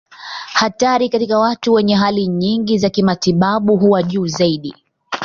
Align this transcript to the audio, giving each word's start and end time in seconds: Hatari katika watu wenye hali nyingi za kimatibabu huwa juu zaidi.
Hatari 0.53 1.09
katika 1.09 1.39
watu 1.39 1.73
wenye 1.73 1.95
hali 1.95 2.27
nyingi 2.27 2.77
za 2.77 2.89
kimatibabu 2.89 3.77
huwa 3.77 4.03
juu 4.03 4.27
zaidi. 4.27 4.75